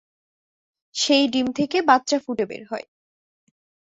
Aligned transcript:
সেই 0.95 1.25
ডিম 1.27 1.47
থেকে 1.51 1.77
বাচ্চা 1.81 2.17
ফুটে 2.19 2.45
বের 2.45 2.63
হয়। 2.71 2.85